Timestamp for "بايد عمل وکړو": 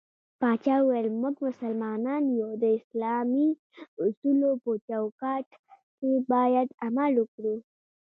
6.31-7.55